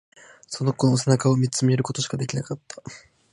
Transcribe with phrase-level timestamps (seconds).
[0.47, 2.81] その子の背中を見つめることしかできなかった。